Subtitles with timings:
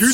[0.00, 0.08] 今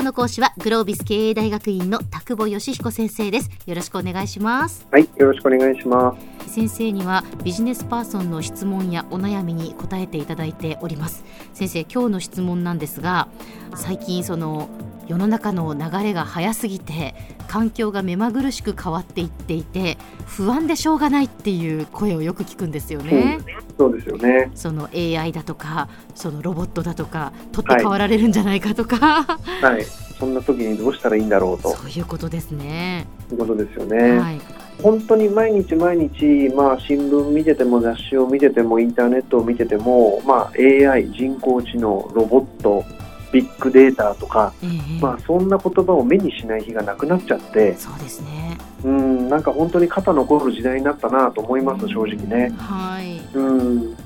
[0.00, 3.50] 日の講師はグロービス経営大学院の田久保義彦先生です。
[3.66, 4.84] よろしくお願いします。
[4.90, 6.16] はい、よろしくお願いしま
[6.48, 6.52] す。
[6.52, 11.24] 先生にはビジネスパーソンの質問やお悩みに答えていただいております。
[11.54, 13.28] 先生今日の質問なんですが
[13.76, 14.68] 最近その
[15.06, 17.14] 世の中の流れが早すぎて
[17.48, 23.38] 環境が目まぐるしく変わっていっていて不安でしょうがないっていう声をよく聞くんですよね、
[23.76, 24.50] そうですよね。
[24.54, 29.84] その AI だとかそのロボットだとか取って代わられるんじゃないかとか、はい、
[30.18, 33.06] そんな時にどうしたらいいんだろうとそういうことですね。
[33.30, 34.18] いうことですよね。
[34.18, 34.40] はい、
[34.82, 42.84] 本当に毎日毎日、まあ、新聞見てても雑誌を見ててもインターネットを見てても、まあ、AI 人工知能ロボット
[43.32, 48.58] ビッグデータとか、ええまあ、そんな言葉を目にしない日がなくなっちゃってそうですね。
[48.84, 52.50] うんなんか本当に肩残る時代になったなと思います正直ね。
[52.58, 53.20] はい。
[53.34, 53.96] うん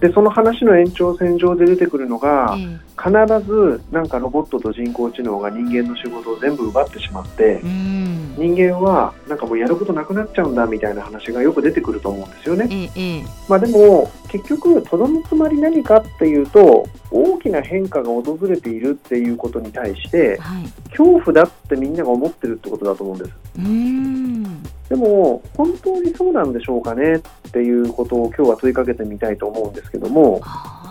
[0.00, 3.10] でその話の延長線上で出てくるのが、え必
[3.46, 8.17] ずなんかロボットと人工知能が人間の仕事を全部奪ってしまってえうん。
[8.38, 12.68] 人間はなんかもうやることなくなっちゃうんだみたいな話がよく出てくると思うんですよね。
[12.70, 20.64] ええええまあでも結局とどのつまり何かっていうと大きな変化が訪れているっていうことに対してはい。
[20.90, 23.30] 恐怖だってみんなが思ってるってことだと思うんです。
[23.58, 24.88] う。
[24.88, 27.20] でも本当にそうなんでしょうかねっ
[27.52, 30.87] ていうことを今日は問いかけてみたいと思うんですけどもあ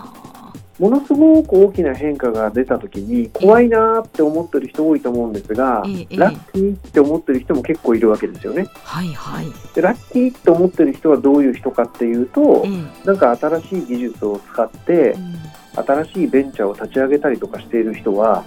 [0.78, 8.62] ものすごく大きな変化が出た時に怖いなーって思ってる人多いと思うんですがえラッキーって思ってる人も結構いるわけですよね。
[8.62, 9.46] ーはいはい。
[9.74, 13.06] でラッキーって思ってる人はどういう人かっていうとええ。
[13.06, 15.38] なんか新しい技術を使ってうん。
[15.84, 18.44] 新しいベンチャーを立ち上げたりとかしている人は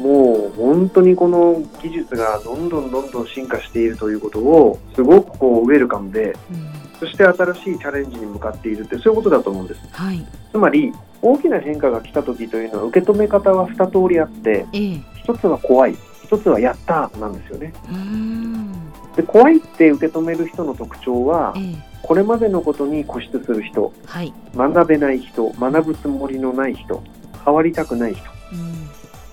[0.00, 0.04] うん。
[0.04, 10.26] もう本当にこの技術がどんどんどんどん進化しているということをすごくこうウェルカムでうんそして新しいチャレンジに向かっているってそういうことだと思うんですはい。
[10.50, 17.72] つまり大きな変化が来た時というのは受け止め方は2通りあってええ一つは怖い一つはやったーなんですよね。
[19.16, 24.32] で怖いって受け止める人の特徴はええこれまでのことに固執する人はい。
[24.54, 27.02] 学べない人学ぶつもりのない人
[27.44, 28.22] 変わりたくない人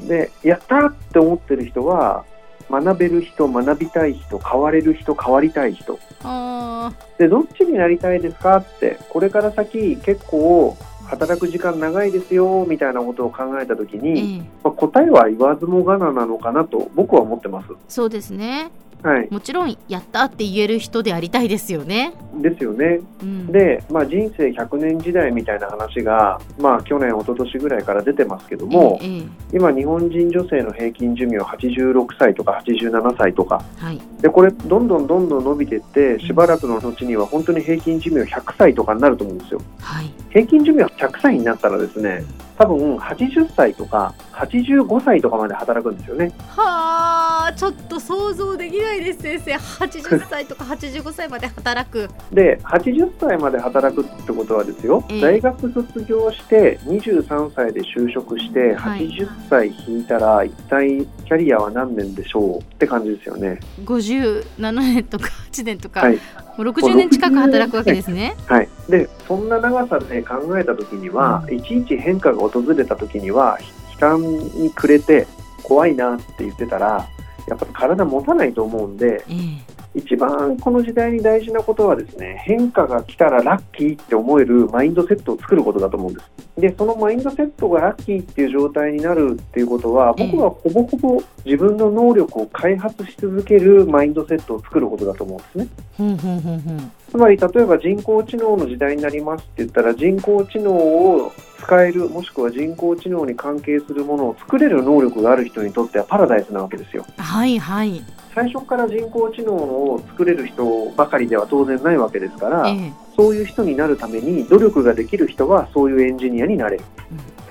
[0.01, 0.07] うん。
[0.07, 2.25] でやったーって思ってる人は
[2.69, 8.57] 学べる人学びたい人変われる人変わりたい人あでどっちになりたいですか？
[8.57, 10.75] ってこれから先結構
[11.07, 14.01] 働く時間長いですよみたいなことを考えた時あ。
[14.01, 17.67] に、ええまあ答えは言わずもがななのかなと僕は思ってます。
[17.87, 18.71] そうですね。
[19.05, 22.15] はい、もちろんやったって言える人でありたいですよね。
[22.41, 23.01] ですよね。
[23.21, 23.47] うん。
[23.51, 29.23] で、まあ、人生100年時代みたいな話が、まあ、去年、一昨年ぐらいから出てますけども、えええ
[29.53, 34.01] 今、日本人女性の平均寿命86歳とか87歳とか、えはい。
[34.21, 39.61] でこれ、どんどんどんどん伸びていって、しばらくの後には本当に平均寿命100歳とかになると思うんですよ。
[39.81, 40.11] はい。
[40.31, 42.23] 平均寿命100歳になったらですね、
[42.57, 46.31] 多分80歳とか85歳とかまで働くんですよね。
[46.47, 47.04] はあ、
[47.53, 49.53] ちょっと想像できないです先生。
[49.55, 52.09] 80歳とか85歳まで働く。
[52.31, 63.59] で、80歳まで働くってことはですよ、ええ大学卒業して23歳で就職して、はい80歳引いたら、一体キャリアは何年でしょうって感じですよね。
[63.83, 66.19] 57年とか8年とか、はい
[66.57, 68.33] もう60年近く働くわけですね。
[68.47, 73.59] はい、でそんな長さで考えた時には、うんいちいち変化が訪れた時には
[73.93, 75.27] 悲観に暮れて
[75.63, 77.07] 怖いなって言ってたら
[77.47, 79.75] やっぱり体持たないと思うんでええ。
[79.95, 86.31] 一番この時代に大事なことはですね変化が来たらラッキーって思えるマインドセットを作ることだと思うんです。
[86.57, 90.27] でそのマインドセットがラッキーっていう状態になるっていうことはええ。
[90.27, 95.67] 僕はほぼほぼ自分の能力を開発し続けるマインドセットを作ることだと思うんで
[95.97, 96.91] すね。
[97.09, 101.31] つまり例えば人工知能の時代になりますって言ったら人工知能を
[101.65, 107.05] 使えるもしくは人工知能に関係するものを作れる能力がある人にとってはパラダイスなわけですよ。
[107.17, 108.03] はいはい。
[108.35, 112.93] 最初から人工知能を作れる人ばかりでは当然ないわけですから、ええ。
[113.15, 116.77] そういう人になるために努力ができる人はそういうエンジニアになれ。
[116.77, 116.83] る、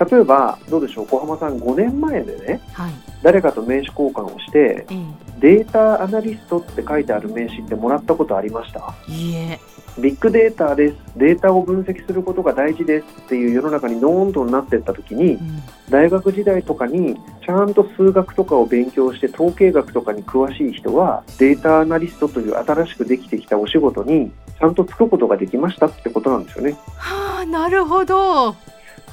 [0.09, 2.91] 例えばどうでしょう小浜さん5年前でねはい。
[3.21, 8.93] 誰かと名刺交換をしてええデータアナリストって書いてある名刺ってもらったことありました？
[9.07, 9.59] いいえ。
[9.97, 15.63] ビッグデータです、データを分析することが大事ですっていう世の中にどーんとなっていったときにう、ん。
[15.89, 17.15] 大学時代とかに
[17.45, 26.75] ちゃんと数学とかを勉強して統計学とかに詳しい人は、データアナリストという新しくできてきたお仕事にちゃんとつくことができましたってことなんですよね。
[26.97, 28.55] はあ、なるほど。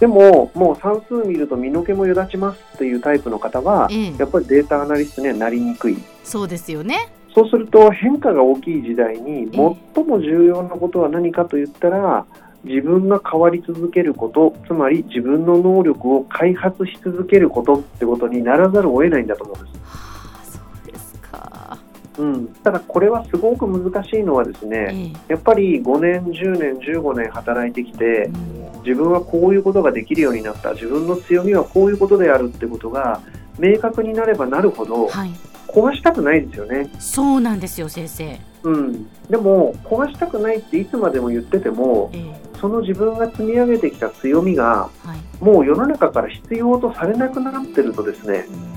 [0.02, 5.96] でも、もう算数見ると身の毛もよだちますっていうタイプの方は、ええやっぱりデータアナリストにはなりにくい。
[6.25, 7.12] そうですよね。
[7.32, 9.49] そうすると変化が大きい時代に
[9.94, 12.26] 最も重要なことは何かと言ったら
[12.64, 19.81] 自分が変わり続けることつまり自分の能力を開発し続けることってことにならざるを得ないんだと思うんです。
[19.84, 20.58] はあ、そ
[20.88, 21.78] うですか。
[22.19, 28.25] うん、ただこれはすごく難しいのはですね、ええやっぱり5年、10年、15年働いてきて
[28.56, 30.73] うん自分はこういうことができるようになった。
[30.75, 33.20] 自分の強みはこういうことであるってことが
[33.58, 35.31] 明確になればなるほどはい、
[35.69, 36.90] 壊したくないですよね。
[36.99, 38.38] そうなんですよ、先生。
[38.64, 42.43] うん、でも壊したくないっていつまでも言っててもええ。
[42.61, 45.44] その自分が積み上げてきた強みがはい。
[45.44, 48.73] もう世の中から必要とされなくなってるとですねうん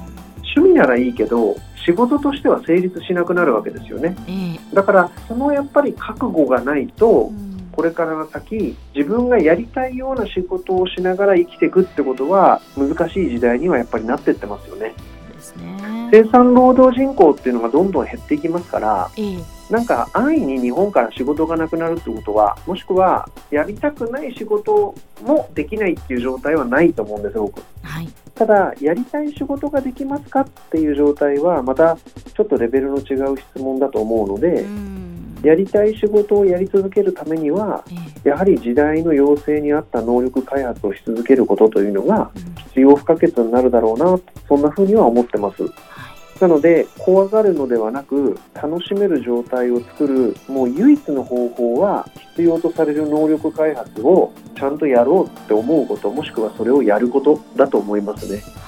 [0.56, 1.56] 趣味ならいいけど
[1.86, 4.16] 仕事としては成立しなくなるわけですよね。
[4.28, 4.76] ええ。
[4.76, 14.94] だからそのやっぱり覚悟がないとうんこれからの先自分がやりたいような仕事をしながら生きていくってことは難しい時代にはやっぱりなってってますよね
[15.34, 16.10] ですね。
[16.12, 19.40] 生産労働人口っていうのがどんどん減っていきますからええ
[19.70, 24.94] なんか安易に日本から仕事がなくなるってことはもしくはやりたくない仕事
[25.24, 28.08] もできないっていう状態はないと思うんです僕はい。
[28.36, 31.98] ただやりたい仕事ができますかっていう状態はまた
[32.36, 34.95] ちょっとレベルの違う質問だと思うのでうん
[35.44, 37.96] やりたい仕事をやり続けるためにはえ
[38.26, 45.72] えやはり時代の要請に合った能力開発をし続けることというのがうん必要不可欠になるだろうなそんなふうには思ってますはい。
[46.42, 58.65] なので怖がるのではなく楽しめる状態を作るもう唯一の方法は必要とされる能力開発をちゃんとやろうって思うこともしくはそれをやることだと思いますねはい。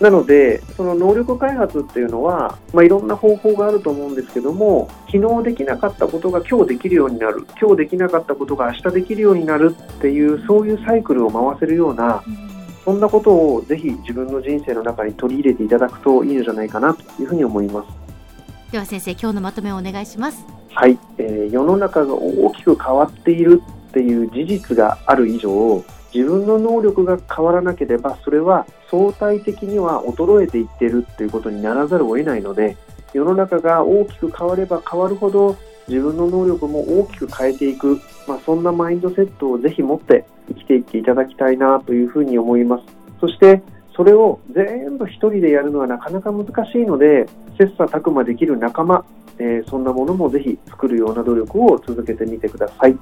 [0.00, 12.48] なのでその能力開発っていうのは、まあ、いろんな方法があると思うんですけども昨日できなかったことが今日できるようになる今日できなかったことが明日できるようになるっていうそういうサイクルを回せるようなうん
[12.88, 18.72] そんなことをぜひ自分の人生の中に取り入れていただくといいのじゃないかなというふうに思います。
[18.72, 20.46] では先生、今日のまとめをお願いします。
[20.72, 32.76] はい、えー世の中が大きく変わっているっていう事実がある以上自分の能力が変わらなければそれは相対的には衰えていってるっていうことにならざるを得ないので
[33.12, 35.56] 世の中が大きく変われば変わるほど
[35.86, 42.84] 自分の能力も大きく変えていく、まあ、そんなマインドセットをぜひ持って生きていっていただきたいなというふうに思います
[43.20, 43.62] そして
[43.96, 47.28] それを全部一人でやるのはなかなか難しいので
[47.58, 49.04] 切磋琢磨できる仲間
[49.38, 52.98] えーそんなものもぜひ作るような努力を続けてみてください。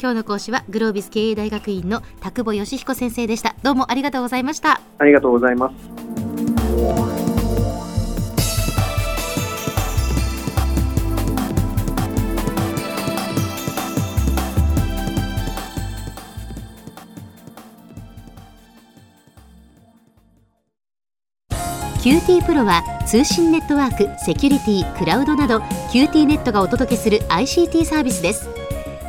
[0.00, 3.56] 今日の講師はグロービス経営大学院の田久保義彦先生でした。
[3.62, 4.80] どうもありがとうございました。
[4.98, 5.74] ありがとうございます。
[21.98, 25.58] QT プロは通信ネットワーク、セキュリティ、クラウドなど
[25.92, 28.57] QT ネットがお届けする ICT サービスです